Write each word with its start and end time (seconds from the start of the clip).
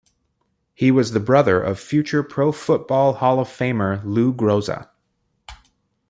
He 0.73 0.89
was 0.89 1.11
the 1.11 1.19
brother 1.19 1.61
of 1.61 1.79
future 1.79 2.23
Pro 2.23 2.51
Football 2.51 3.13
Hall-of-Famer 3.13 4.01
Lou 4.03 4.33
Groza. 4.33 4.89